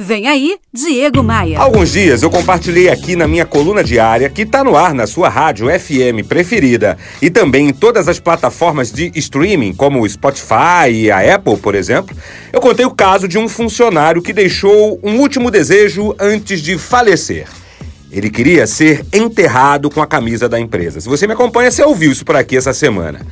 [0.00, 1.58] Vem aí, Diego Maia.
[1.58, 5.28] Alguns dias eu compartilhei aqui na minha coluna diária, que está no ar na sua
[5.28, 11.10] rádio FM preferida e também em todas as plataformas de streaming, como o Spotify e
[11.10, 12.16] a Apple, por exemplo.
[12.52, 17.48] Eu contei o caso de um funcionário que deixou um último desejo antes de falecer.
[18.08, 21.00] Ele queria ser enterrado com a camisa da empresa.
[21.00, 23.26] Se você me acompanha, você ouviu isso por aqui essa semana.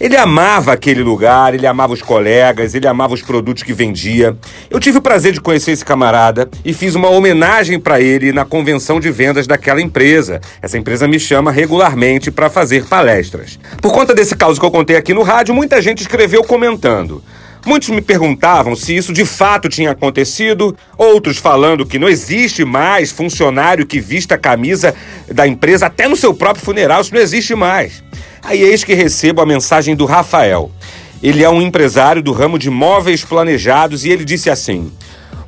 [0.00, 4.34] Ele amava aquele lugar, ele amava os colegas, ele amava os produtos que vendia.
[4.70, 8.46] Eu tive o prazer de conhecer esse camarada e fiz uma homenagem para ele na
[8.46, 10.40] convenção de vendas daquela empresa.
[10.62, 13.58] Essa empresa me chama regularmente para fazer palestras.
[13.82, 17.22] Por conta desse caso que eu contei aqui no rádio, muita gente escreveu comentando.
[17.66, 23.12] Muitos me perguntavam se isso de fato tinha acontecido, outros falando que não existe mais
[23.12, 24.94] funcionário que vista a camisa
[25.30, 28.02] da empresa até no seu próprio funeral, isso não existe mais.
[28.50, 30.72] Aí eis que recebo a mensagem do Rafael.
[31.22, 34.90] Ele é um empresário do ramo de móveis planejados e ele disse assim: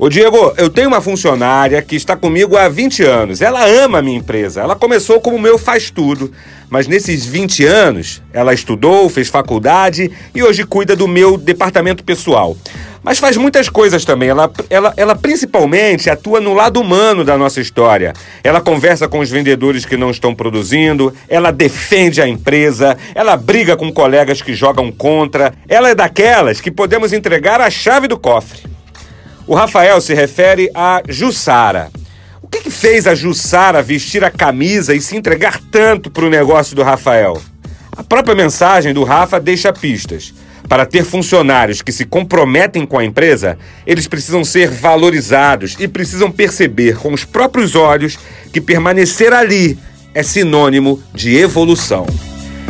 [0.02, 3.40] Ô Diego, eu tenho uma funcionária que está comigo há 20 anos.
[3.40, 4.60] Ela ama a minha empresa.
[4.60, 6.32] Ela começou como meu faz tudo.
[6.68, 12.56] Mas nesses 20 anos, ela estudou, fez faculdade e hoje cuida do meu departamento pessoal.
[13.00, 14.28] Mas faz muitas coisas também.
[14.28, 18.12] Ela, ela, ela principalmente atua no lado humano da nossa história.
[18.42, 23.76] Ela conversa com os vendedores que não estão produzindo, ela defende a empresa, ela briga
[23.76, 25.54] com colegas que jogam contra.
[25.68, 28.71] Ela é daquelas que podemos entregar a chave do cofre.
[29.46, 31.90] O Rafael se refere a Jussara.
[32.40, 36.30] O que, que fez a Jussara vestir a camisa e se entregar tanto para o
[36.30, 37.40] negócio do Rafael?
[37.90, 40.32] A própria mensagem do Rafa deixa pistas.
[40.68, 46.30] Para ter funcionários que se comprometem com a empresa, eles precisam ser valorizados e precisam
[46.30, 48.18] perceber com os próprios olhos
[48.52, 49.78] que permanecer ali
[50.14, 52.06] é sinônimo de evolução.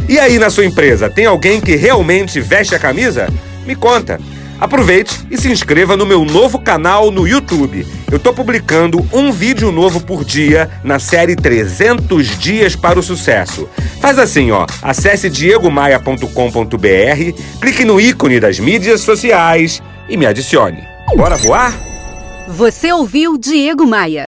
[0.09, 3.29] E aí na sua empresa, tem alguém que realmente veste a camisa?
[3.67, 4.19] Me conta.
[4.63, 7.85] Aproveite e se inscreva no meu novo canal no YouTube.
[8.09, 13.69] Eu estou publicando um vídeo novo por dia na série 300 Dias para o Sucesso.
[14.01, 14.65] Faz assim, ó.
[14.81, 16.29] Acesse diegomaia.com.br,
[17.61, 20.85] clique no ícone das mídias sociais e me adicione.
[21.17, 21.77] Bora voar?
[22.47, 24.21] Você ouviu Diego Maia.